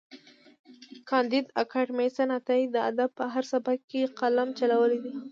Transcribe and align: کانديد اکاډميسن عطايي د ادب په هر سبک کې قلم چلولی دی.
کانديد 1.09 1.45
اکاډميسن 1.63 2.29
عطايي 2.37 2.65
د 2.71 2.75
ادب 2.89 3.09
په 3.19 3.25
هر 3.33 3.43
سبک 3.53 3.79
کې 3.89 4.11
قلم 4.19 4.49
چلولی 4.59 4.99
دی. 5.05 5.13